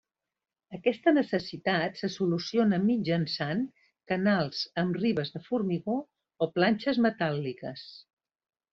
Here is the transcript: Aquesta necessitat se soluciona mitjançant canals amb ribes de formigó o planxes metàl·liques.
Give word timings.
Aquesta 0.77 1.11
necessitat 1.17 1.99
se 2.01 2.09
soluciona 2.13 2.81
mitjançant 2.87 3.63
canals 4.15 4.65
amb 4.85 5.01
ribes 5.05 5.33
de 5.37 5.45
formigó 5.51 6.03
o 6.49 6.53
planxes 6.61 7.05
metàl·liques. 7.09 7.89